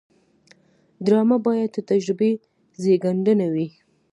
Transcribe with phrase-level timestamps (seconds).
[1.05, 2.31] ډرامه باید د تجربې
[2.81, 3.67] زیږنده وي